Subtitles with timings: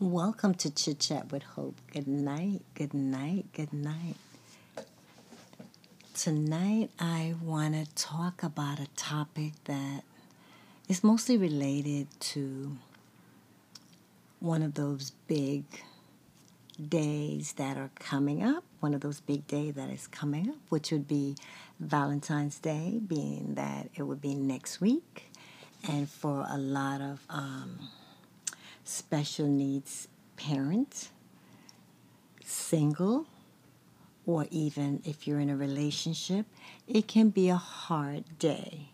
[0.00, 1.76] Welcome to Chit Chat with Hope.
[1.92, 4.16] Good night, good night, good night.
[6.14, 10.02] Tonight, I want to talk about a topic that
[10.88, 12.76] is mostly related to
[14.40, 15.62] one of those big
[16.88, 20.90] days that are coming up, one of those big days that is coming up, which
[20.90, 21.36] would be
[21.78, 25.30] Valentine's Day, being that it would be next week.
[25.88, 27.78] And for a lot of um,
[28.84, 31.08] special needs parent,
[32.44, 33.26] single,
[34.26, 36.46] or even if you're in a relationship,
[36.86, 38.88] it can be a hard day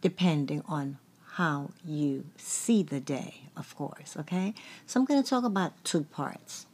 [0.00, 0.98] depending on
[1.32, 4.54] how you see the day, of course, okay?
[4.86, 6.66] So I'm going to talk about two parts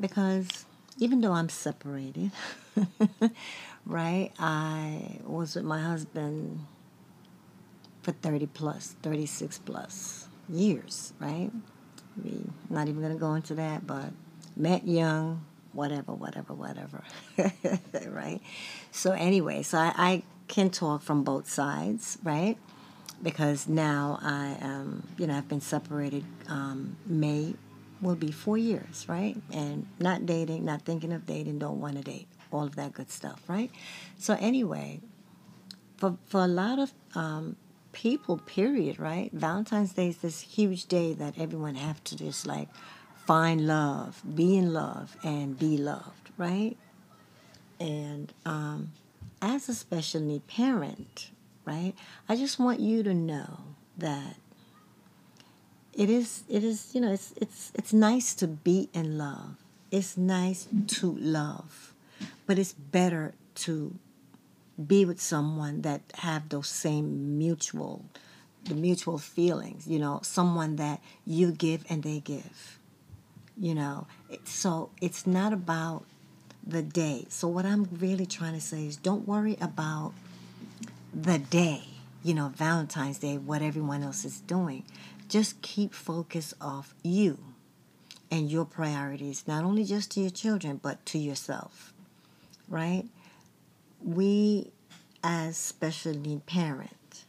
[0.00, 0.64] because
[0.98, 2.32] even though I'm separated,
[3.86, 6.60] right, I was with my husband
[8.02, 11.50] for 30 plus, 36 plus years, right?
[12.22, 14.10] We not even gonna go into that, but
[14.56, 17.04] met young, whatever, whatever, whatever,
[18.08, 18.40] right?
[18.90, 22.56] So anyway, so I, I can talk from both sides, right?
[23.22, 26.24] Because now I am, you know, I've been separated.
[26.48, 27.54] Um, May
[28.00, 29.36] will be four years, right?
[29.52, 33.10] And not dating, not thinking of dating, don't want to date, all of that good
[33.10, 33.70] stuff, right?
[34.18, 35.00] So anyway,
[35.96, 37.56] for for a lot of um,
[37.98, 39.28] people, period, right?
[39.32, 42.68] Valentine's Day is this huge day that everyone have to just like
[43.26, 46.76] find love, be in love, and be loved, right?
[47.80, 48.92] And um,
[49.42, 51.32] as a special need parent,
[51.64, 51.92] right,
[52.28, 53.58] I just want you to know
[53.96, 54.36] that
[55.92, 59.56] it is it is you know it's it's it's nice to be in love.
[59.90, 61.94] It's nice to love,
[62.46, 63.34] but it's better
[63.66, 63.98] to
[64.86, 68.04] be with someone that have those same mutual
[68.64, 72.78] the mutual feelings you know someone that you give and they give
[73.60, 74.06] you know.
[74.44, 76.04] So it's not about
[76.66, 77.26] the day.
[77.28, 80.12] So what i'm really trying to say is don't worry about
[81.14, 81.84] the day
[82.22, 84.84] you know valentine's day what everyone else is doing.
[85.28, 87.38] Just keep focus off you
[88.30, 91.92] and your priorities not only just to your children but to yourself
[92.68, 93.04] right?
[94.02, 94.70] We
[95.22, 97.24] as special need parents,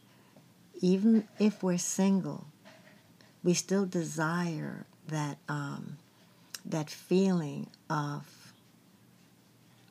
[0.80, 2.46] even if we're single,
[3.42, 5.96] we still desire that um,
[6.64, 8.52] that feeling of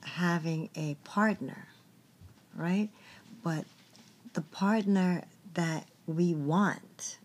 [0.03, 1.67] having a partner,
[2.55, 2.89] right?
[3.43, 3.65] But
[4.33, 5.23] the partner
[5.53, 7.17] that we want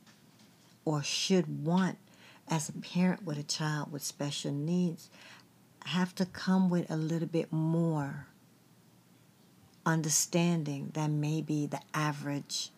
[0.84, 1.98] or should want
[2.48, 5.08] as a parent with a child with special needs
[5.86, 8.26] have to come with a little bit more
[9.86, 12.70] understanding than maybe the average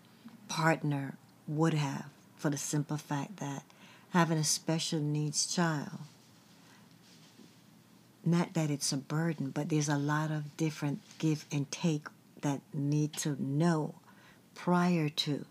[0.48, 1.14] partner
[1.46, 2.06] would have
[2.36, 3.62] for the simple fact that
[4.10, 5.98] having a special needs child
[8.24, 12.08] not that it's a burden but there's a lot of different give and take
[12.42, 13.94] that need to know
[14.54, 15.44] prior to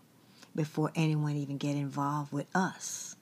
[0.54, 3.16] before anyone even get involved with us.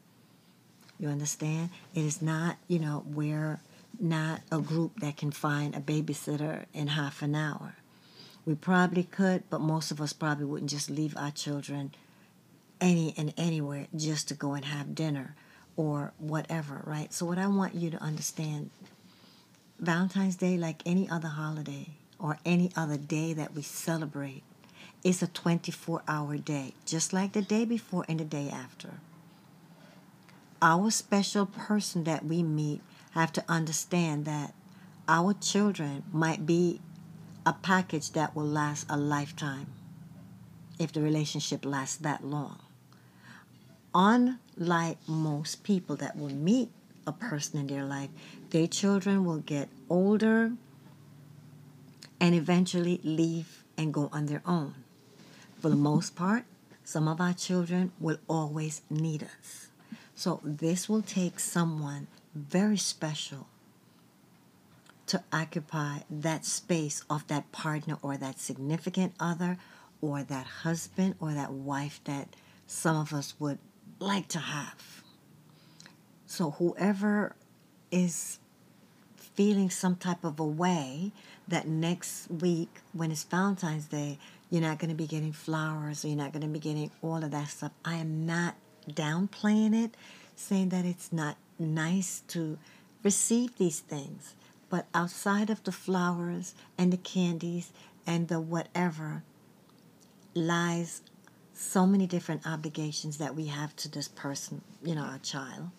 [0.98, 1.70] You understand?
[1.94, 3.60] It is not you know we're
[4.00, 7.76] not a group that can find a babysitter in half an hour
[8.46, 11.94] we probably could, but most of us probably wouldn't just leave our children
[12.80, 15.34] any and anywhere just to go and have dinner
[15.76, 17.12] or whatever, right?
[17.12, 18.70] So, what I want you to understand
[19.78, 21.88] Valentine's Day, like any other holiday
[22.18, 24.42] or any other day that we celebrate,
[25.02, 29.00] is a 24 hour day, just like the day before and the day after.
[30.62, 32.80] Our special person that we meet
[33.12, 34.54] have to understand that
[35.06, 36.80] our children might be
[37.46, 39.66] a package that will last a lifetime
[40.78, 42.58] if the relationship lasts that long.
[43.94, 46.70] Unlike most people that will meet
[47.06, 48.08] a person in their life,
[48.50, 50.52] their children will get older
[52.20, 54.74] and eventually leave and go on their own.
[55.60, 56.44] For the most part,
[56.82, 59.68] some of our children will always need us.
[60.14, 63.48] So, this will take someone very special
[65.06, 69.58] to occupy that space of that partner or that significant other
[70.00, 72.28] or that husband or that wife that
[72.66, 73.58] some of us would
[73.98, 75.02] like to have.
[76.26, 77.36] So, whoever
[77.90, 78.38] is
[79.16, 81.12] feeling some type of a way
[81.48, 84.18] that next week, when it's Valentine's Day,
[84.50, 87.22] you're not going to be getting flowers or you're not going to be getting all
[87.22, 87.72] of that stuff.
[87.84, 88.54] I am not
[88.88, 89.96] downplaying it,
[90.36, 92.58] saying that it's not nice to
[93.02, 94.34] receive these things.
[94.68, 97.72] But outside of the flowers and the candies
[98.06, 99.22] and the whatever
[100.34, 101.02] lies
[101.52, 105.70] so many different obligations that we have to this person, you know, our child.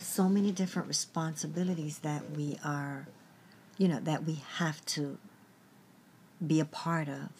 [0.00, 3.06] so many different responsibilities that we are,
[3.78, 5.18] you know, that we have to
[6.44, 7.30] be a part of.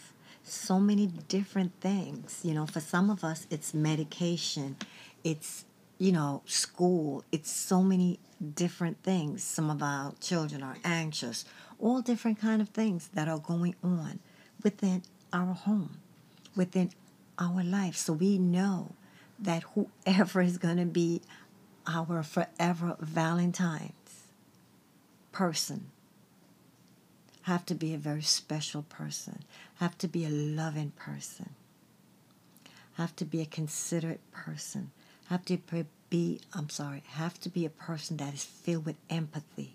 [0.43, 2.41] So many different things.
[2.43, 4.77] You know, for some of us, it's medication,
[5.25, 5.65] it's,
[5.99, 8.19] you know, school, it's so many
[8.55, 9.43] different things.
[9.43, 11.45] Some of our children are anxious,
[11.79, 14.19] all different kind of things that are going on
[14.63, 15.03] within
[15.33, 15.99] our home,
[16.55, 16.91] within
[17.39, 17.97] our life.
[17.97, 18.93] So we know
[19.39, 21.23] that whoever is going to be
[21.87, 23.93] our forever Valentine's
[25.33, 25.91] person
[27.43, 29.45] have to be a very special person,
[29.77, 31.51] have to be a loving person,
[32.95, 34.91] have to be a considerate person,
[35.29, 35.59] have to
[36.11, 39.75] be, I'm sorry, have to be a person that is filled with empathy,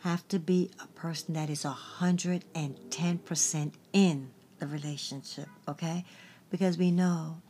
[0.00, 6.04] have to be a person that is 110% in the relationship, okay?
[6.50, 7.42] Because we know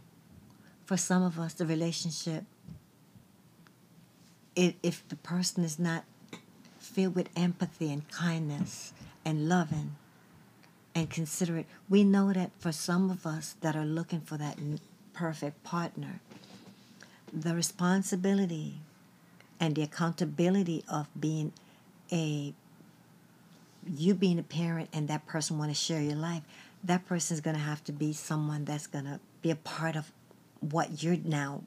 [0.85, 2.45] for some of us, the relationship,
[4.57, 6.05] it, if the person is not
[6.79, 8.93] filled with empathy and kindness
[9.25, 9.95] and loving
[10.95, 14.59] and considerate, we know that for some of us that are looking for that
[15.13, 16.21] perfect partner,
[17.33, 18.81] the responsibility
[19.59, 21.53] and the accountability of being
[22.13, 22.53] a
[23.87, 26.43] you being a parent and that person want to share your life
[26.83, 29.97] that person is going to have to be someone that's going to be a part
[29.97, 30.13] of
[30.61, 31.63] what you're now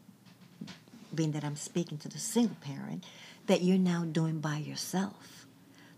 [1.13, 3.03] being that I'm speaking to the single parent
[3.47, 5.45] that you're now doing by yourself.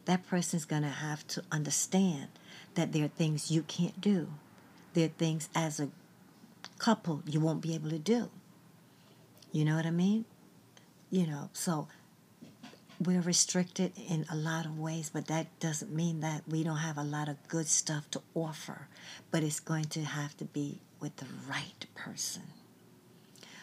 [0.05, 2.27] That person's going to have to understand
[2.75, 4.27] that there are things you can't do.
[4.93, 5.89] There are things as a
[6.77, 8.29] couple you won't be able to do
[9.55, 10.25] you know what I mean?
[11.09, 11.87] You know, so
[12.99, 16.97] we're restricted in a lot of ways, but that doesn't mean that we don't have
[16.97, 18.89] a lot of good stuff to offer.
[19.31, 22.41] But it's going to have to be with the right person.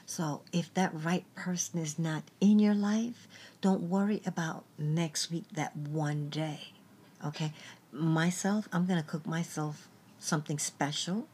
[0.06, 3.28] So if that right person is not in your life,
[3.60, 6.68] don't worry about next week, that one day.
[7.22, 7.52] Okay?
[7.92, 11.26] Myself, I'm going to cook myself something special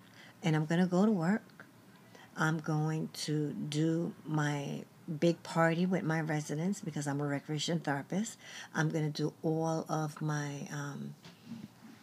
[0.43, 1.58] and I'm going to go to work
[2.39, 4.85] I'm going to do my
[5.21, 8.39] big party with my residents because I'm a recreation therapist.
[8.75, 11.15] I'm going to do all of my um,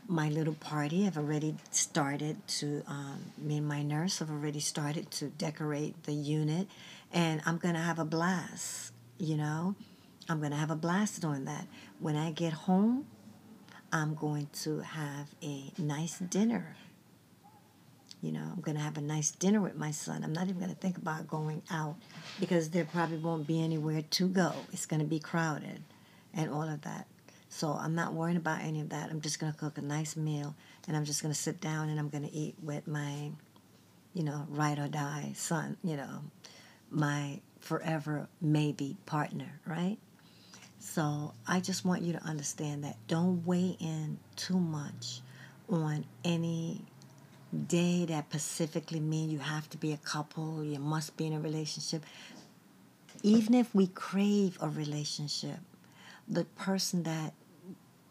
[0.08, 1.08] my little party.
[1.08, 6.14] I've already started to um, me and my nurse have already started to decorate the
[6.14, 6.68] unit,
[7.14, 8.92] and I'm going to have a blast.
[9.18, 9.76] You know,
[10.28, 11.66] I'm going to have a blast doing that.
[12.00, 13.06] When I get home,
[13.94, 16.76] I'm going to have a nice dinner
[18.26, 20.24] you know, I'm going to have a nice dinner with my son.
[20.24, 21.96] I'm not even going to think about going out
[22.40, 24.52] because there probably won't be anywhere to go.
[24.74, 25.84] It's going to be crowded
[26.34, 27.06] and all of that.
[27.50, 29.12] So I'm not worrying about any of that.
[29.12, 30.56] I'm just going to cook a nice meal
[30.88, 33.30] and I'm just going to sit down and I'm going to eat with my,
[34.16, 36.22] you know, ride or die son, you know,
[36.90, 39.98] my forever maybe partner, right?
[40.80, 45.22] So I just want you to understand that don't weigh in too much
[45.70, 46.82] on any
[47.54, 51.40] day that specifically mean you have to be a couple, you must be in a
[51.40, 52.04] relationship.
[53.24, 55.60] Even if we crave a relationship,
[56.28, 57.34] the person that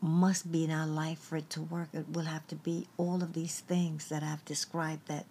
[0.00, 3.22] must be in our life for it to work, it will have to be all
[3.22, 5.26] of these things that I've described that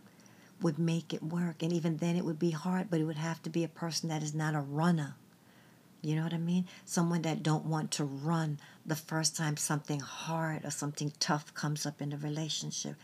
[0.61, 1.61] would make it work.
[1.61, 4.09] And even then it would be hard, but it would have to be a person
[4.09, 5.15] that is not a runner.
[6.01, 6.65] You know what I mean?
[6.85, 11.85] Someone that don't want to run the first time something hard or something tough comes
[11.85, 12.95] up in the relationship.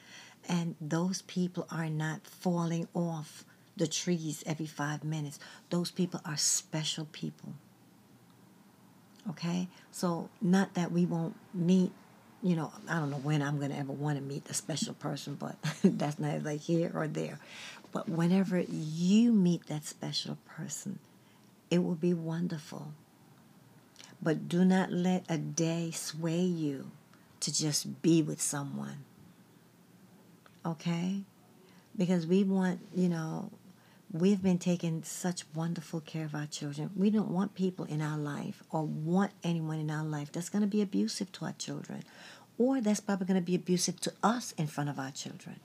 [0.47, 3.45] And those people are not falling off
[3.77, 5.39] the trees every five minutes.
[5.69, 7.53] Those people are special people.
[9.29, 9.67] Okay?
[9.91, 11.91] So, not that we won't meet,
[12.41, 14.93] you know, I don't know when I'm going to ever want to meet a special
[14.93, 17.39] person, but that's neither here or there.
[17.91, 20.99] But whenever you meet that special person,
[21.71, 22.93] it will be wonderful.
[24.21, 26.91] But do not let a day sway you
[27.39, 29.05] to just be with someone
[30.65, 31.23] okay?
[31.97, 33.51] Because we want, you know,
[34.11, 36.89] we've been taking such wonderful care of our children.
[36.95, 40.61] We don't want people in our life or want anyone in our life that's going
[40.61, 42.03] to be abusive to our children
[42.57, 45.59] or that's probably going to be abusive to us in front of our children.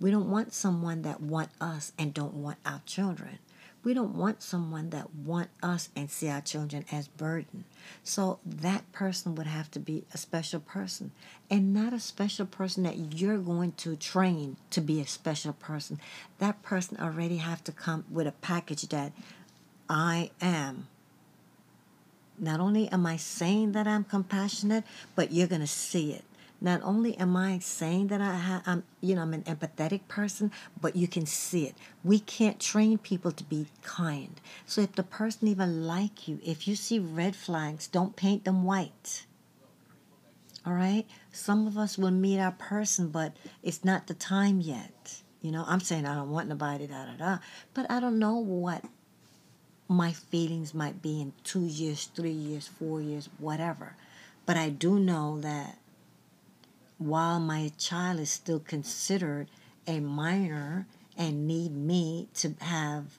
[0.00, 3.38] We don't want someone that want us and don't want our children.
[3.86, 7.62] We don't want someone that want us and see our children as burden.
[8.02, 11.12] So that person would have to be a special person
[11.48, 16.00] and not a special person that you're going to train to be a special person.
[16.40, 19.12] That person already have to come with a package that
[19.88, 20.88] I am.
[22.40, 24.82] Not only am I saying that I'm compassionate,
[25.14, 26.24] but you're going to see it.
[26.60, 30.50] Not only am I saying that I ha- I'm, you know, I'm an empathetic person,
[30.80, 31.74] but you can see it.
[32.02, 34.40] We can't train people to be kind.
[34.64, 38.64] So if the person even like you, if you see red flags, don't paint them
[38.64, 39.26] white.
[40.64, 41.06] All right?
[41.30, 45.20] Some of us will meet our person, but it's not the time yet.
[45.42, 47.38] You know, I'm saying I don't want nobody, da da da.
[47.74, 48.82] But I don't know what
[49.88, 53.94] my feelings might be in two years, three years, four years, whatever.
[54.44, 55.78] But I do know that
[56.98, 59.48] while my child is still considered
[59.86, 60.86] a minor
[61.16, 63.18] and need me to have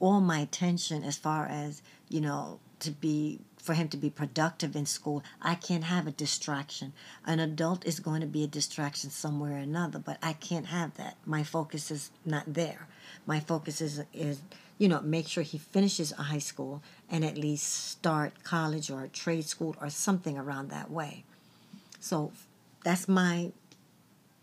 [0.00, 4.76] all my attention as far as, you know, to be for him to be productive
[4.76, 5.24] in school.
[5.40, 6.92] I can't have a distraction.
[7.24, 10.94] An adult is going to be a distraction somewhere or another, but I can't have
[10.98, 11.16] that.
[11.24, 12.88] My focus is not there.
[13.26, 14.42] My focus is is
[14.76, 19.46] you know make sure he finishes high school and at least start college or trade
[19.46, 21.24] school or something around that way.
[22.04, 22.32] So
[22.84, 23.50] that's my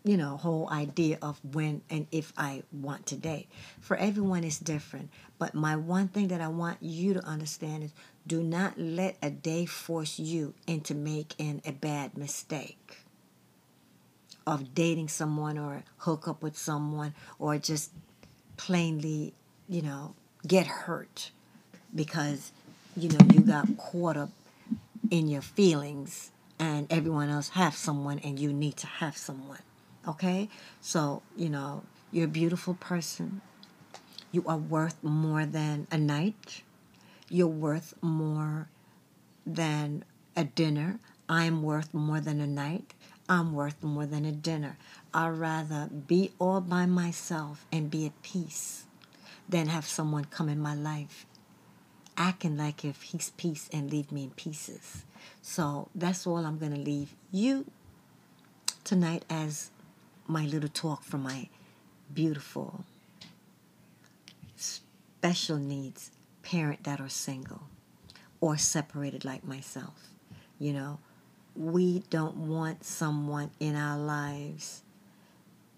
[0.03, 3.47] you know whole idea of when and if I want to date.
[3.79, 7.93] For everyone it's different, but my one thing that I want you to understand is
[8.25, 13.03] do not let a day force you into making a bad mistake
[14.47, 17.91] of dating someone or hook up with someone or just
[18.57, 19.35] plainly,
[19.69, 20.15] you know,
[20.47, 21.29] get hurt
[21.93, 22.51] because,
[22.97, 24.31] you know, you got caught up
[25.11, 29.63] in your feelings and everyone else have someone and you need to have someone.
[30.07, 30.47] Okay?
[30.79, 33.41] So, you know, you're a beautiful person.
[34.31, 36.61] You are worth more than a night
[37.31, 38.67] you're worth more
[39.45, 40.03] than
[40.35, 40.99] a dinner.
[41.29, 42.93] I'm worth more than a night.
[43.29, 44.77] I'm worth more than a dinner.
[45.13, 48.83] I'd rather be all by myself and be at peace
[49.47, 51.25] than have someone come in my life
[52.17, 55.05] acting like if he's peace and leave me in pieces.
[55.41, 57.65] So that's all I'm going to leave you
[58.83, 59.71] tonight as
[60.27, 61.49] my little talk from my
[62.13, 62.83] beautiful
[64.55, 66.11] special needs
[66.41, 67.63] parent that are single
[68.39, 70.09] or separated like myself.
[70.59, 70.99] You know,
[71.55, 74.83] we don't want someone in our lives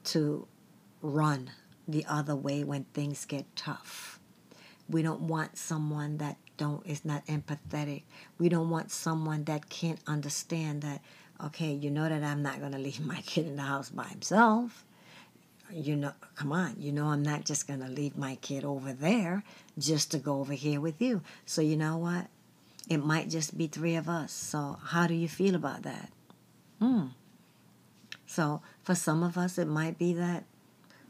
[0.06, 0.48] to
[1.02, 1.52] run
[1.88, 4.20] the other way when things get tough.
[4.90, 8.04] We don't want someone that don't is not empathetic.
[8.38, 11.02] We don't want someone that can't understand that
[11.44, 14.06] okay, you know that I'm not going to leave my kid in the house by
[14.06, 14.86] himself
[15.74, 18.94] you know, come on, you know, I'm not just going to leave my kid over
[18.94, 19.44] there
[19.78, 21.22] just to go over here with you.
[21.46, 22.28] So, you know what?
[22.90, 24.32] It might just be three of us.
[24.32, 26.10] So, how do you feel about that?
[26.80, 27.08] Hmm.
[28.26, 30.44] So, for some of us, it might be that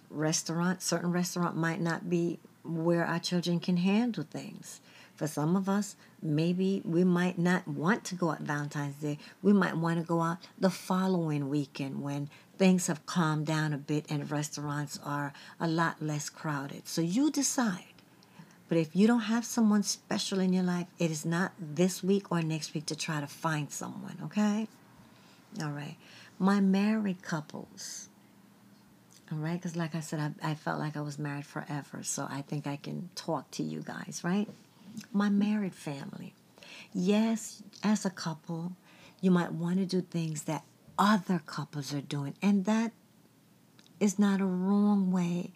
[0.09, 4.79] restaurant, certain restaurant might not be where our children can handle things.
[5.15, 9.19] For some of us, maybe we might not want to go out Valentine's Day.
[9.41, 13.77] We might want to go out the following weekend when things have calmed down a
[13.77, 16.87] bit and restaurants are a lot less crowded.
[16.87, 17.85] So you decide.
[18.69, 22.31] But if you don't have someone special in your life, it is not this week
[22.31, 24.67] or next week to try to find someone, okay?
[25.61, 25.95] All right.
[26.39, 28.09] My married couples,
[29.31, 29.53] all right?
[29.53, 31.99] Because, like I said, I, I felt like I was married forever.
[32.01, 34.49] So I think I can talk to you guys, right?
[35.11, 36.33] My married family.
[36.93, 38.73] Yes, as a couple,
[39.21, 40.63] you might want to do things that
[40.97, 42.35] other couples are doing.
[42.41, 42.91] And that
[43.99, 45.51] is not a wrong way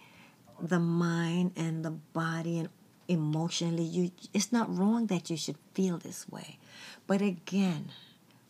[0.60, 2.70] the mind and the body and
[3.08, 6.58] emotionally you it's not wrong that you should feel this way
[7.06, 7.90] but again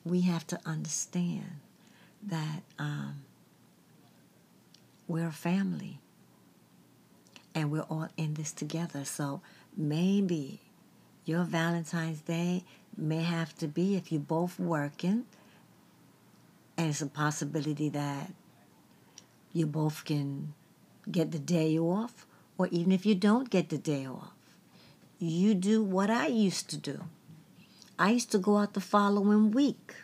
[0.03, 1.59] we have to understand
[2.23, 3.23] that um,
[5.07, 5.99] we're a family
[7.53, 9.41] and we're all in this together so
[9.75, 10.59] maybe
[11.27, 12.63] your valentine's day
[12.95, 15.25] may have to be if you're both working
[16.77, 18.31] and it's a possibility that
[19.51, 20.53] you both can
[21.09, 22.25] get the day off,
[22.57, 24.33] or even if you don't get the day off,
[25.19, 27.05] you do what I used to do.
[27.97, 29.95] I used to go out the following week.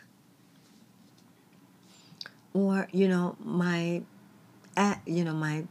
[2.52, 4.02] Or, you know, my,
[5.06, 5.64] you know, my,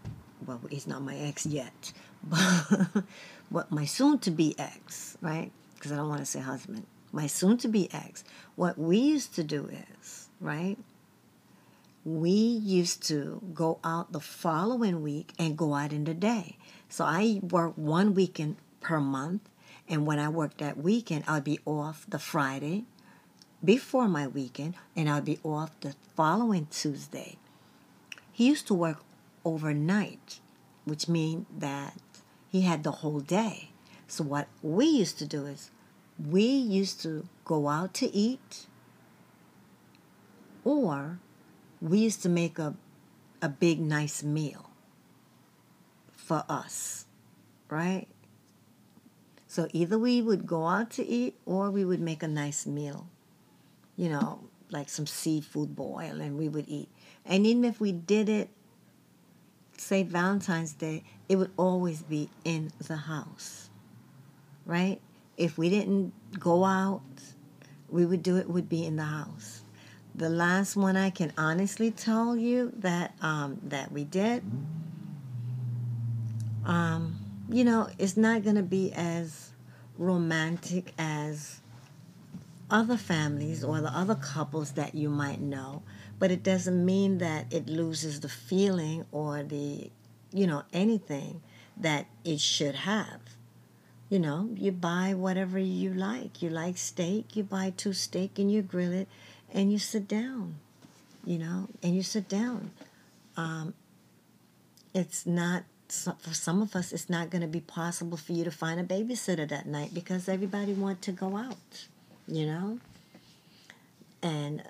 [0.45, 1.91] well, he's not my ex yet,
[2.23, 3.03] but
[3.53, 5.51] what my soon to be ex, right?
[5.75, 6.85] Because I don't want to say husband.
[7.11, 8.23] My soon to be ex.
[8.55, 9.69] What we used to do
[10.01, 10.77] is, right?
[12.05, 16.57] we used to go out the following week and go out in the day.
[16.89, 19.49] So I work one weekend per month,
[19.87, 22.83] and when I worked that weekend, I'd be off the Friday
[23.63, 27.37] before my weekend, and I'd be off the following Tuesday.
[28.33, 28.99] He used to work
[29.45, 30.39] overnight,
[30.83, 31.93] which means that
[32.53, 33.71] he had the whole day.
[34.07, 35.71] So what we used to do is
[36.17, 38.67] we used to go out to eat
[40.63, 41.19] Or
[41.81, 42.75] we used to make a,
[43.41, 44.69] a big, nice meal
[46.15, 47.05] for us,
[47.69, 48.07] right?
[49.47, 53.07] So either we would go out to eat or we would make a nice meal,
[53.97, 56.89] you know, like some seafood boil and we would eat.
[57.25, 58.49] And even if we did it,
[59.83, 63.69] say Valentine's Day, it would always be in the house,
[64.65, 64.99] right?
[65.37, 67.01] If we didn't go out,
[67.89, 69.61] we would do it would be in the house.
[70.15, 74.43] The last one I can honestly tell you that um, that we did,
[76.65, 79.51] um, you know, it's not going to be as
[79.97, 81.61] romantic as
[82.69, 85.83] other families or the other couples that you might know,
[86.23, 89.91] but it doesn't mean that it loses the feeling or the,
[90.31, 91.41] you know, anything
[91.75, 93.19] that it should have.
[94.07, 96.41] You know, you buy whatever you like.
[96.41, 99.09] You like steak, you buy two steak and you grill it
[99.53, 100.55] and you sit down,
[101.25, 102.71] you know, and you sit down.
[103.35, 103.73] Um,
[104.93, 108.49] it's not for some of us it's not going to be possible for you to
[108.49, 111.85] find a babysitter that night because everybody want to go out
[112.27, 112.79] you know
[114.23, 114.63] and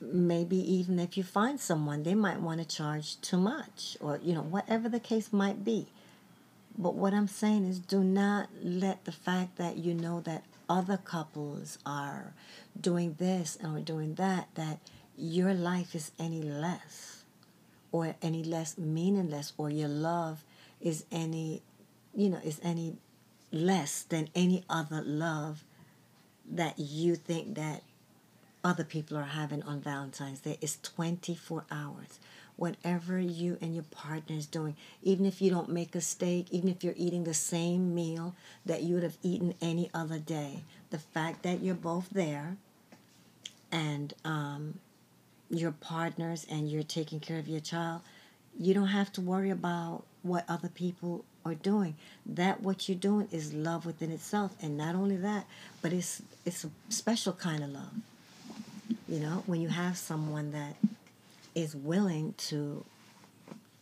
[0.00, 4.32] maybe even if you find someone they might want to charge too much or you
[4.32, 5.86] know whatever the case might be.
[6.78, 10.96] But what i'm saying is do not let the fact that you know that other
[10.96, 12.32] couples are
[12.80, 14.78] doing this or doing that that
[15.16, 17.24] your life is any less
[17.92, 20.44] or any less meaningless or your love
[20.80, 21.60] is any
[22.14, 22.96] you know is any
[23.52, 25.64] less than any other love
[26.48, 27.82] that you think that
[28.62, 30.58] other people are having on Valentine's Day.
[30.60, 32.18] is 24 hours.
[32.56, 36.68] Whatever you and your partner is doing, even if you don't make a steak, even
[36.68, 38.34] if you're eating the same meal
[38.66, 42.56] that you would have eaten any other day, the fact that you're both there
[43.72, 44.74] and um,
[45.48, 48.02] your partners and you're taking care of your child,
[48.58, 51.96] you don't have to worry about what other people are doing.
[52.26, 55.46] That what you're doing is love within itself, and not only that,
[55.80, 57.92] but it's it's a special kind of love.
[59.10, 60.76] You know, when you have someone that
[61.52, 62.84] is willing to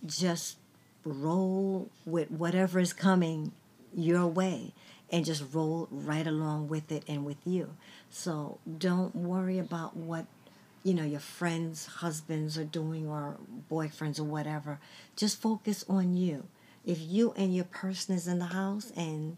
[0.07, 0.57] just
[1.05, 3.53] roll with whatever is coming
[3.95, 4.73] your way
[5.11, 7.75] and just roll right along with it and with you.
[8.09, 10.25] So don't worry about what
[10.83, 13.37] you know your friends husbands are doing or
[13.71, 14.79] boyfriends or whatever
[15.17, 16.47] just focus on you
[16.87, 19.37] if you and your person is in the house and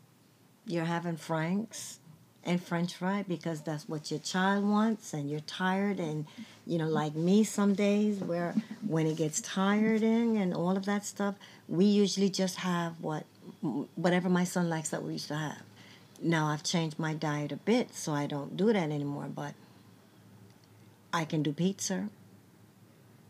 [0.66, 1.98] you're having franks
[2.44, 6.26] and french fry because that's what your child wants and you're tired and
[6.66, 8.54] you know like me some days where
[8.86, 11.34] when it gets tiring and all of that stuff
[11.68, 13.24] we usually just have what
[13.94, 15.62] whatever my son likes that we used to have
[16.22, 19.52] now i've changed my diet a bit so i don't do that anymore but
[21.12, 22.08] I can do pizza.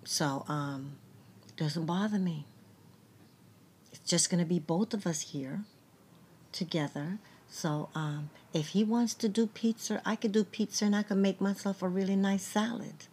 [0.04, 0.92] So um,
[1.48, 2.46] it doesn't bother me.
[3.92, 5.60] It's just going to be both of us here
[6.52, 7.18] together.
[7.50, 11.18] So um, if he wants to do pizza, I could do pizza and I could
[11.18, 13.06] make myself a really nice salad.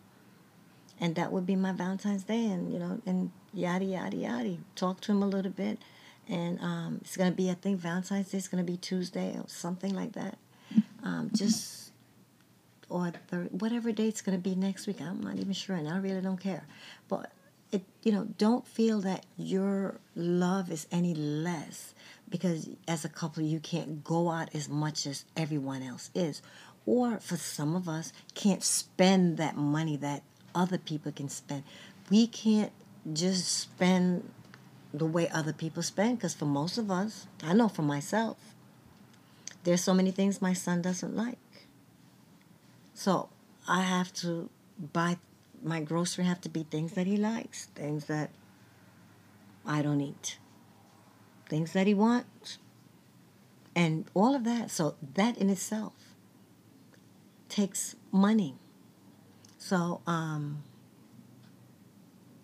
[1.00, 4.58] And that would be my Valentine's Day, and you know, and yada yada yada.
[4.76, 5.78] Talk to him a little bit,
[6.28, 9.93] and um, it's gonna be I think Valentine's Day is gonna be Tuesday or something
[9.93, 10.39] like that.
[11.04, 11.88] Um, just
[12.89, 15.02] or thir- whatever going to be next week.
[15.02, 16.65] I'm not even sure, and I really don't care.
[17.08, 17.32] But
[17.71, 21.93] it, you know, don't feel that your love is any less
[22.30, 26.41] because as a couple you can't go out as much as everyone else is,
[26.86, 30.23] or for some of us can't spend that money that
[30.56, 31.63] other people can spend.
[32.10, 32.71] We can't
[33.13, 34.30] just spend
[34.93, 38.38] the way other people spend because for most of us, I know for myself,
[39.63, 41.38] there's so many things my son doesn't like
[42.97, 43.30] so
[43.67, 44.49] I have to
[44.91, 45.17] buy
[45.63, 48.30] my grocery have to be things that he likes, things that
[49.65, 50.38] I don't eat,
[51.50, 52.58] things that he wants,
[53.76, 54.72] and all of that.
[54.72, 55.93] So that in itself
[57.50, 58.56] takes money.
[59.58, 60.63] So um,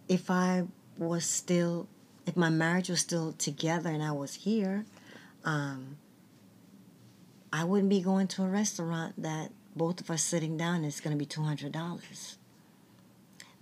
[0.08, 0.63] if I
[0.97, 1.88] was still,
[2.26, 4.86] if my marriage was still together and I was here,
[5.45, 5.97] um,
[7.52, 11.17] I wouldn't be going to a restaurant that both of us sitting down, is going
[11.17, 12.36] to be $200.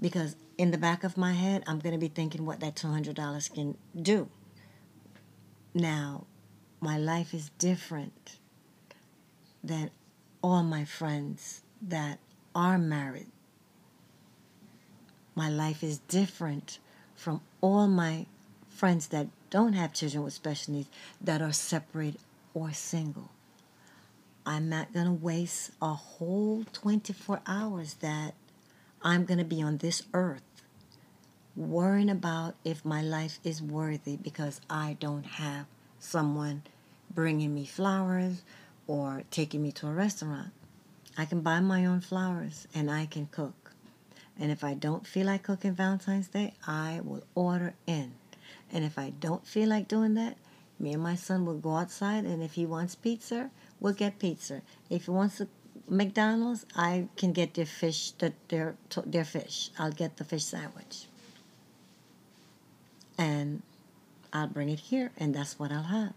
[0.02, 3.54] Because in the back of my head, I'm going to be thinking what that $200
[3.54, 4.30] can do.
[5.74, 6.26] Now,
[6.80, 8.38] my life is different
[9.64, 9.92] than
[10.42, 12.20] all my friends that
[12.56, 13.28] are married.
[15.36, 16.80] My life is different
[17.16, 18.26] from all my
[18.70, 20.90] friends that don't have children with special needs
[21.22, 22.20] that are separated
[22.54, 23.30] or single.
[24.46, 28.34] I'm not going to waste a whole 24 hours that
[29.04, 30.44] I'm going to be on this earth
[31.56, 35.66] worrying about if my life is worthy because I don't have
[36.00, 36.62] someone
[37.12, 38.44] bringing me flowers
[38.86, 40.52] or taking me to a restaurant.
[41.18, 43.74] I can buy my own flowers and I can cook.
[44.40, 48.14] And if I don't feel like cooking Valentine's Day, I will order in.
[48.72, 50.38] And if I don't feel like doing that,
[50.80, 54.62] me and my son will go outside and if he wants pizza, we'll get pizza.
[54.92, 55.48] If he wants a
[55.92, 58.12] McDonald's, I can get their fish,
[58.48, 58.76] their,
[59.06, 59.70] their fish.
[59.78, 61.06] I'll get the fish sandwich
[63.22, 63.62] and
[64.34, 66.14] I'll bring it here, and that's what I'll have.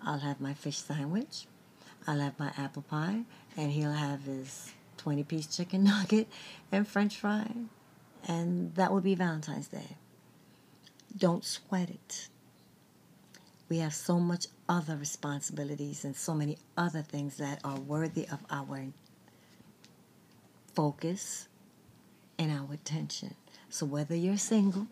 [0.00, 1.46] I'll have my fish sandwich,
[2.06, 3.22] I'll have my apple pie,
[3.56, 6.28] and he'll have his 20 piece chicken nugget
[6.70, 7.50] and french fry,
[8.26, 9.96] and that will be Valentine's Day.
[11.16, 12.28] Don't sweat it.
[13.68, 18.40] We have so much other responsibilities and so many other things that are worthy of
[18.50, 18.86] our
[20.74, 21.48] focus
[22.38, 23.34] and our attention.
[23.68, 24.86] So, whether you're single,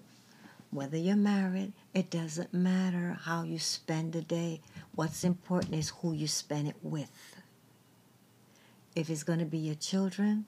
[0.70, 4.60] whether you're married, it doesn't matter how you spend the day.
[4.94, 7.40] What's important is who you spend it with.
[8.94, 10.46] If it's going to be your children,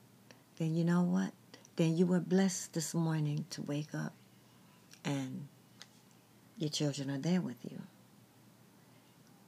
[0.58, 1.32] then you know what?
[1.76, 4.12] Then you were blessed this morning to wake up
[5.04, 5.46] and
[6.56, 7.80] your children are there with you.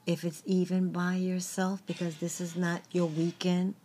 [0.05, 3.75] If it's even by yourself, because this is not your weekend,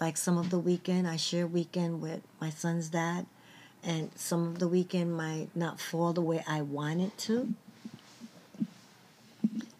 [0.00, 3.26] like some of the weekend, I share weekend with my son's dad
[3.82, 7.54] and some of the weekend might not fall the way I want it to.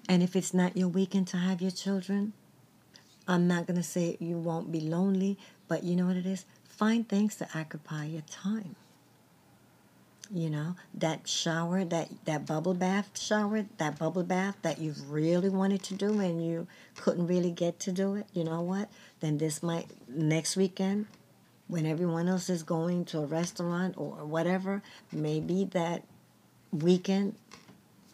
[0.08, 2.32] And if it's not your weekend to have your children,
[3.28, 6.44] I'm not going to say you won't be lonely, but you know what it is?
[6.64, 8.74] Find things to occupy your time.
[10.32, 15.48] You know, that shower, that, that bubble bath shower, that bubble bath that you really
[15.48, 18.88] wanted to do and you couldn't really get to do it, you know what?
[19.18, 21.06] Then this might, next weekend,
[21.66, 26.04] when everyone else is going to a restaurant or whatever, maybe that
[26.70, 27.34] weekend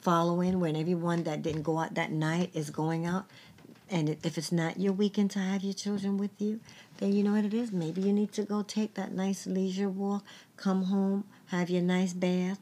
[0.00, 3.26] following when everyone that didn't go out that night is going out,
[3.90, 6.60] and if it's not your weekend to have your children with you,
[6.98, 7.72] then you know what it is.
[7.72, 10.24] Maybe you need to go take that nice leisure walk,
[10.56, 12.58] come home, have your nice bath.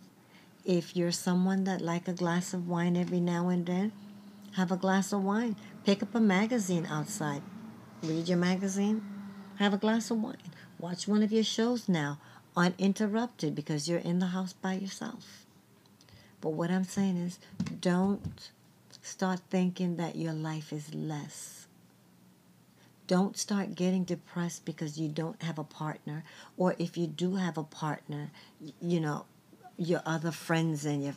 [0.64, 3.92] If you're someone that like a glass of wine every now and then,
[4.52, 5.56] have a glass of wine.
[5.84, 7.42] Pick up a magazine outside.
[8.02, 9.04] Read your magazine.
[9.56, 10.36] Have a glass of wine.
[10.78, 12.18] Watch one of your shows now
[12.56, 15.44] uninterrupted because you're in the house by yourself.
[16.40, 17.38] But what I'm saying is,
[17.80, 18.50] don't
[19.02, 21.63] start thinking that your life is less.
[23.06, 26.24] Don't start getting depressed because you don't have a partner,
[26.56, 28.30] or if you do have a partner,
[28.80, 29.26] you know,
[29.76, 31.16] your other friends and your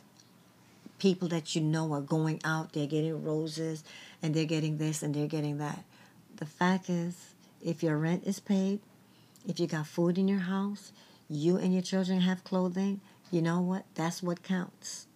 [0.98, 3.84] people that you know are going out, they're getting roses
[4.22, 5.84] and they're getting this and they're getting that.
[6.36, 8.80] The fact is, if your rent is paid,
[9.46, 10.92] if you got food in your house,
[11.28, 13.84] you and your children have clothing, you know what?
[13.94, 15.06] That's what counts.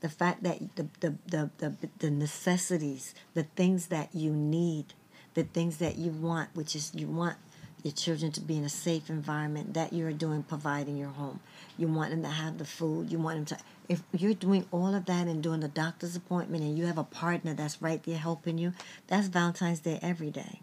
[0.00, 4.94] The fact that the, the, the, the, the necessities, the things that you need,
[5.34, 7.36] the things that you want, which is you want
[7.82, 11.40] your children to be in a safe environment that you're doing providing your home
[11.76, 14.94] you want them to have the food you want them to if you're doing all
[14.94, 18.16] of that and doing the doctor's appointment and you have a partner that's right there
[18.16, 18.72] helping you
[19.08, 20.60] that's valentine's day every day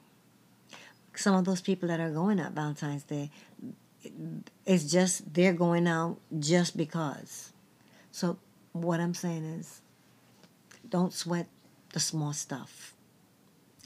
[1.20, 3.30] some of those people that are going out Valentine's Day,
[4.66, 7.52] it's just they're going out just because.
[8.12, 8.38] So
[8.72, 9.82] what I'm saying is,
[10.88, 11.48] don't sweat
[11.92, 12.94] the small stuff.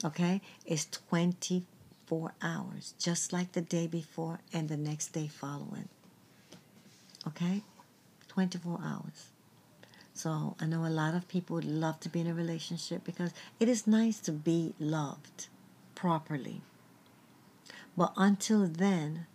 [0.04, 5.88] Okay, it's 24 hours, just like the day before and the next day following.
[7.26, 7.62] Okay,
[8.28, 9.28] 24 hours.
[10.12, 13.32] So I know a lot of people would love to be in a relationship because
[13.58, 15.48] it is nice to be loved
[15.94, 16.60] properly.
[17.96, 19.26] But until then,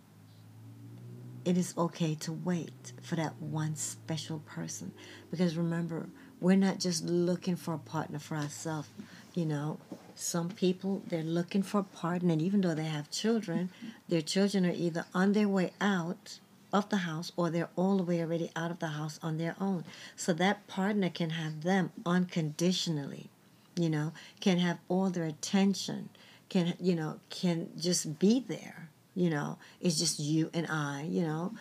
[1.44, 4.92] it is okay to wait for that one special person.
[5.30, 6.08] Because remember,
[6.40, 8.88] we're not just looking for a partner for ourselves.
[9.34, 9.78] You know,
[10.16, 13.70] some people, they're looking for a partner, and even though they have children,
[14.08, 16.38] their children are either on their way out
[16.72, 19.56] of the house or they're all the way already out of the house on their
[19.60, 19.84] own.
[20.16, 23.28] So that partner can have them unconditionally,
[23.76, 26.10] you know, can have all their attention
[26.50, 29.58] can you know can just be there you know.
[29.80, 31.54] It's just you and i you know.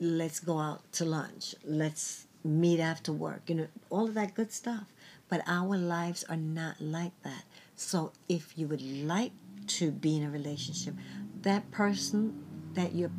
[0.00, 1.54] Let's go out to lunch.
[1.64, 4.84] Let's meet after work you know all of that good stuff.
[5.28, 9.32] But our lives are not like that so if you would like
[9.66, 10.94] to be in a relationship
[11.42, 13.10] that person that you're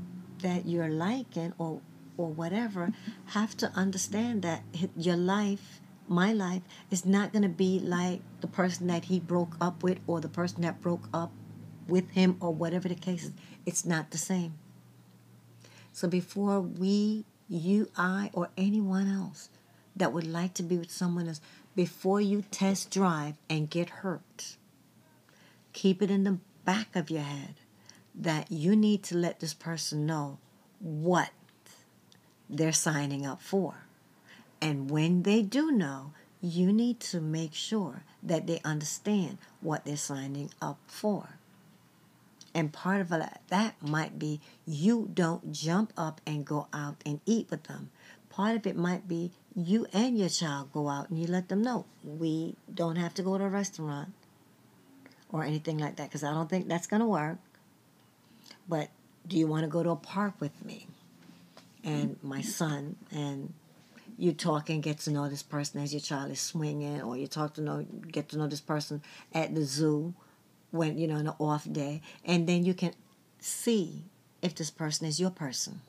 [0.41, 1.81] that you're liking or
[2.17, 2.91] or whatever
[3.27, 4.63] have to understand that
[4.95, 9.55] your life my life is not going to be like the person that he broke
[9.59, 11.31] up with or the person that broke up
[11.87, 13.31] with him or whatever the case is.
[13.65, 14.53] It's not the same.
[15.91, 19.49] So before we, you, I, or anyone else
[19.95, 21.41] that would like to be with someone else,
[21.75, 24.55] before you test drive and get hurt,
[25.73, 27.55] keep it in the back of your head
[28.13, 30.37] that you need to let this person know
[30.79, 31.31] what
[32.49, 33.75] they're signing up for.
[34.61, 39.97] And when they do know, you need to make sure that they understand what they're
[39.97, 41.37] signing up for.
[42.53, 47.47] And part of that might be you don't jump up and go out and eat
[47.49, 47.89] with them.
[48.35, 51.61] Part of it might be you and your child go out and you let them
[51.61, 54.09] know we don't have to go to a restaurant
[55.31, 57.37] or anything like that because I don't think that's going to work.
[58.67, 58.89] But
[59.25, 60.87] do you want to go to a park with me
[61.85, 63.53] and my son and
[64.17, 67.27] you talk and get to know this person as your child is swinging or you
[67.27, 69.01] talk to know get to know this person
[69.33, 70.13] at the zoo
[70.71, 72.93] when you know on an off day and then you can
[73.39, 74.03] see
[74.41, 75.79] if this person is your person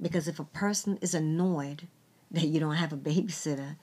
[0.00, 1.86] because if a person is annoyed
[2.30, 3.76] that you don't have a babysitter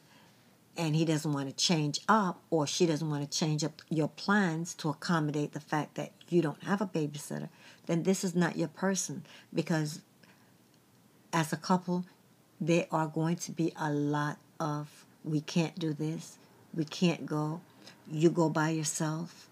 [0.75, 4.07] and he doesn't want to change up or she doesn't want to change up your
[4.07, 7.49] plans to accommodate the fact that you don't have a babysitter,
[7.85, 9.23] then this is not your person.
[9.53, 10.01] Because
[11.31, 12.05] as a couple,
[12.59, 16.37] there are going to be a lot of we can't do this,
[16.73, 17.61] we can't go,
[18.11, 19.47] you go by yourself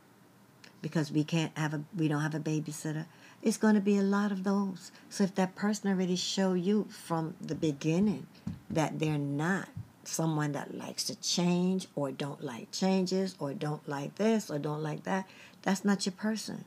[0.82, 3.06] because we can't have a we don't have a babysitter.
[3.42, 4.92] It's going to be a lot of those.
[5.10, 8.28] So if that person already show you from the beginning
[8.70, 9.70] that they're not
[10.04, 14.84] someone that likes to change or don't like changes or don't like this or don't
[14.84, 15.28] like that,
[15.64, 16.66] that's not your person.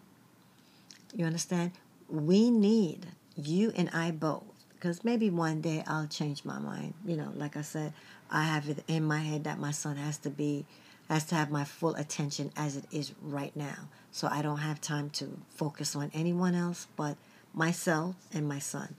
[1.15, 1.73] You understand?
[2.09, 3.07] We need
[3.37, 4.43] you and I both
[4.75, 6.95] because maybe one day I'll change my mind.
[7.07, 7.93] You know, like I said,
[8.31, 10.67] I have it in my head that my son has to be
[11.09, 13.89] has to have my full attention as it is right now.
[14.15, 17.17] So I don't have time to focus on anyone else but
[17.53, 18.95] myself and my son.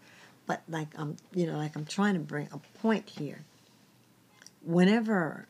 [0.45, 3.45] But like I'm, you know, like I'm trying to bring a point here
[4.61, 5.47] whenever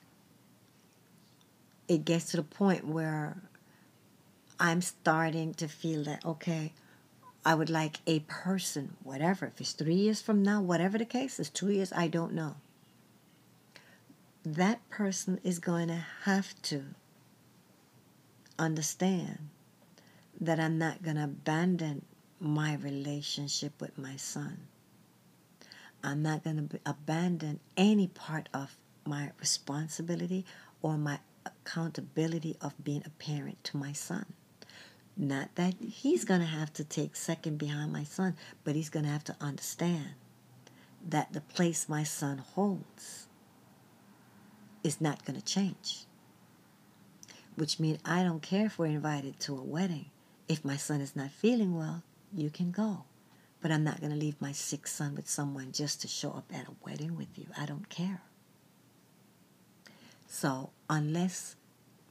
[1.88, 3.38] it gets to the point where
[4.60, 6.74] I'm starting to feel that, okay,
[7.44, 11.40] I would like a person, whatever, if it's three years from now, whatever the case
[11.40, 12.58] is, two years, I don't know.
[14.46, 16.84] That person is going to have to
[18.60, 19.50] understand
[20.42, 22.06] that I'm not going to abandon
[22.40, 24.68] my relationship with my son.
[26.04, 30.46] I'm not going to abandon any part of my responsibility
[30.82, 34.26] or my accountability of being a parent to my son.
[35.18, 39.06] Not that he's going to have to take second behind my son, but he's going
[39.06, 40.10] to have to understand
[41.08, 43.28] that the place my son holds
[44.84, 46.06] is not going to change.
[47.56, 50.12] Which means I don't care if we're invited to a wedding.
[50.48, 52.04] If my son is not feeling well,
[52.34, 53.06] you can go.
[53.62, 56.52] But I'm not going to leave my sick son with someone just to show up
[56.54, 57.48] at a wedding with you.
[57.58, 58.22] I don't care.
[60.28, 61.56] So, unless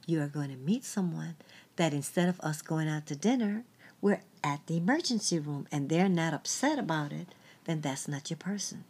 [0.05, 1.35] you are going to meet someone
[1.75, 3.63] that instead of us going out to dinner,
[4.01, 7.27] we're at the emergency room and they're not upset about it,
[7.65, 8.83] then that's not your person.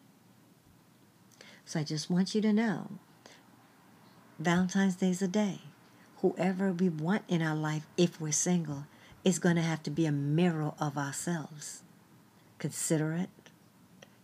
[1.66, 2.92] So I just want you to know
[4.38, 5.62] Valentine's Day is a day.
[6.18, 8.86] Whoever we want in our life, if we're single,
[9.26, 11.82] is going to have to be a mirror of ourselves.
[12.60, 13.30] Considerate,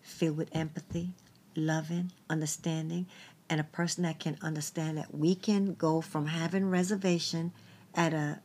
[0.01, 1.09] filled with empathy,
[1.55, 3.07] loving, understanding,
[3.49, 7.51] and a person that can understand that we can go from having reservation
[7.95, 8.39] at a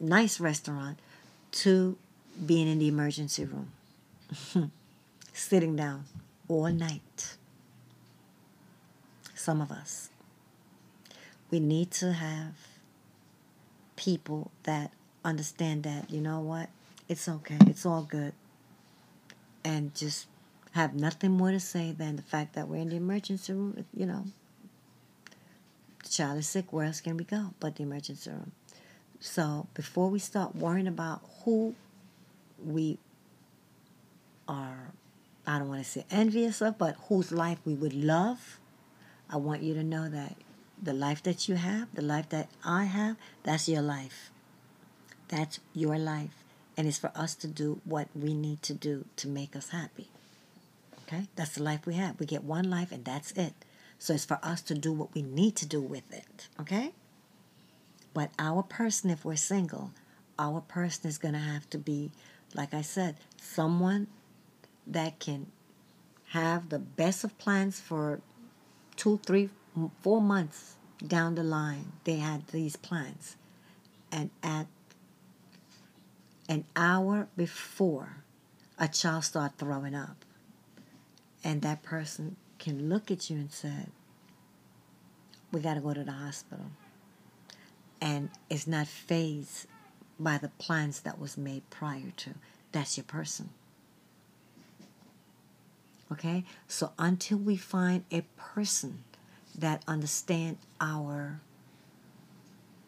[0.00, 0.98] nice restaurant
[1.50, 1.98] to
[2.46, 3.72] being in the emergency room,
[5.32, 6.04] sitting down
[6.46, 7.36] all night.
[9.34, 10.10] Some of us.
[11.50, 12.54] We need to have
[13.96, 14.92] people that
[15.24, 16.68] understand that, you know what,
[17.08, 18.32] it's okay, it's all good,
[19.64, 20.26] and just
[20.72, 24.06] have nothing more to say than the fact that we're in the emergency room, you
[24.06, 24.24] know,
[26.02, 28.52] the child is sick, where else can we go but the emergency room?
[29.20, 31.74] So before we start worrying about who
[32.64, 32.98] we
[34.46, 34.92] are,
[35.46, 38.58] I don't want to say envious of, but whose life we would love,
[39.30, 40.36] I want you to know that
[40.80, 44.30] the life that you have, the life that I have, that's your life.
[45.28, 46.44] That's your life.
[46.76, 50.08] And it's for us to do what we need to do to make us happy.
[51.02, 51.26] Okay?
[51.36, 52.20] That's the life we have.
[52.20, 53.54] We get one life and that's it.
[53.98, 56.92] So it's for us to do what we need to do with it, okay?
[58.14, 59.90] But our person, if we're single,
[60.38, 62.12] our person is going to have to be,
[62.54, 64.06] like I said, someone
[64.86, 65.46] that can
[66.28, 68.20] have the best of plans for
[68.96, 69.50] two, three,
[70.00, 71.92] four months down the line.
[72.04, 73.36] They had these plans.
[74.12, 74.66] And at
[76.48, 78.24] an hour before,
[78.78, 80.24] a child start throwing up,
[81.44, 83.86] and that person can look at you and say,
[85.52, 86.66] "We got to go to the hospital,"
[88.00, 89.66] and it's not fazed
[90.18, 92.34] by the plans that was made prior to.
[92.72, 93.50] That's your person.
[96.10, 96.44] Okay?
[96.66, 99.04] So until we find a person
[99.54, 101.40] that understand our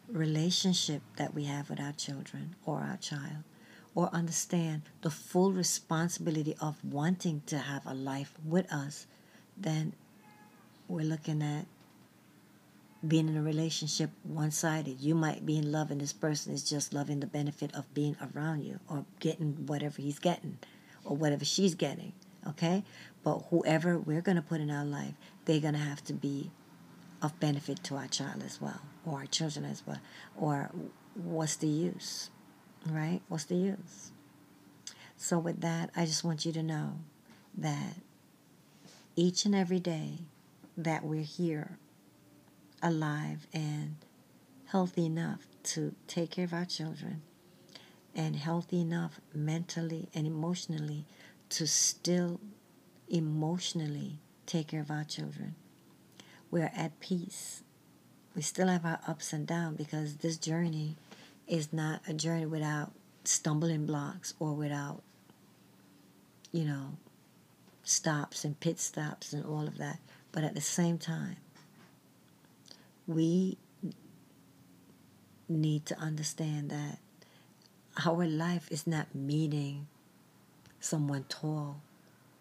[0.07, 3.43] relationship that we have with our children or our child
[3.93, 9.07] or understand the full responsibility of wanting to have a life with us,
[9.57, 9.93] then
[10.87, 11.65] we're looking at
[13.05, 14.99] being in a relationship one sided.
[14.99, 18.15] You might be in love and this person is just loving the benefit of being
[18.21, 20.59] around you or getting whatever he's getting
[21.03, 22.13] or whatever she's getting.
[22.47, 22.83] Okay?
[23.23, 25.13] But whoever we're going to put in our life,
[25.45, 26.51] they're going to have to be
[27.21, 29.99] of benefit to our child as well or our children as well.
[30.35, 30.71] Or
[31.15, 32.29] what's the use?
[32.87, 33.21] Right?
[33.27, 34.11] What's the use?
[35.17, 36.93] So, with that, I just want you to know
[37.57, 37.95] that
[39.15, 40.19] each and every day
[40.77, 41.77] that we're here
[42.81, 43.97] alive and
[44.67, 47.21] healthy enough to take care of our children
[48.15, 51.05] and healthy enough mentally and emotionally
[51.49, 52.39] to still
[53.09, 55.55] emotionally take care of our children.
[56.49, 57.63] We're at peace.
[58.35, 60.95] We still have our ups and downs because this journey
[61.51, 62.93] is not a journey without
[63.25, 65.03] stumbling blocks or without,
[66.53, 66.93] you know,
[67.83, 69.99] stops and pit stops and all of that.
[70.31, 71.35] But at the same time,
[73.05, 73.57] we
[75.49, 76.99] need to understand that
[78.05, 79.87] our life is not meeting
[80.79, 81.81] someone tall,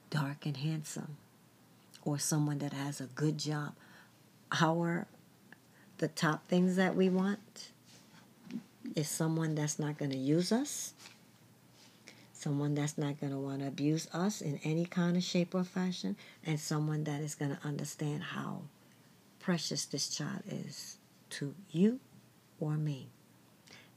[0.08, 1.16] dark, and handsome,
[2.04, 3.74] or someone that has a good job.
[4.60, 5.08] Our
[5.98, 7.72] the top things that we want
[8.94, 10.94] is someone that's not going to use us,
[12.32, 15.64] someone that's not going to want to abuse us in any kind of shape or
[15.64, 18.62] fashion, and someone that is going to understand how
[19.38, 20.98] precious this child is
[21.30, 22.00] to you
[22.58, 23.08] or me.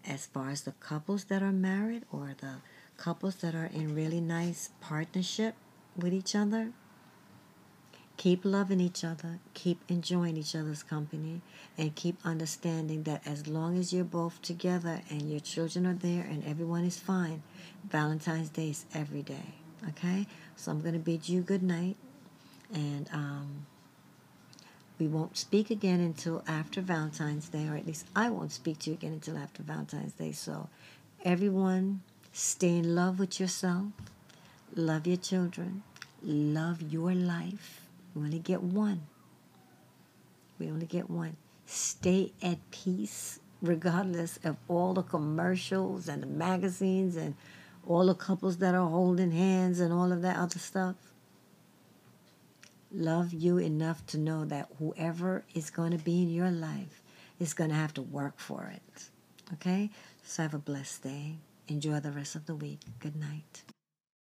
[0.06, 2.56] As far as the couples that are married or the
[2.98, 5.56] couples that are in really nice partnership
[5.96, 6.72] with each other,
[8.17, 11.41] keep loving each other, keep enjoying each other's company,
[11.78, 16.23] and keep understanding that as long as you're both together and your children are there
[16.23, 17.41] and everyone is fine,
[17.89, 19.56] Valentine's Day is every day.
[19.89, 20.28] Okay?
[20.56, 21.97] So I'm going to bid you good night,
[22.73, 23.65] and um,
[24.99, 28.91] we won't speak again until after Valentine's Day, or at least I won't speak to
[28.91, 30.32] you again until after Valentine's Day.
[30.32, 30.69] So,
[31.26, 33.88] everyone, stay in love with yourself,
[34.76, 35.84] love your children,
[36.21, 37.83] love your life.
[38.15, 39.02] We only get one.
[40.60, 41.38] We only get one.
[41.65, 47.36] Stay at peace, regardless of all the commercials and the magazines and
[47.88, 50.95] all the couples that are holding hands and all of that other stuff
[52.93, 57.02] love you enough to know that whoever is going to be in your life
[57.39, 59.10] is going to have to work for it.
[59.54, 59.89] Okay?
[60.23, 61.36] So have a blessed day.
[61.67, 62.80] Enjoy the rest of the week.
[62.99, 63.63] Good night.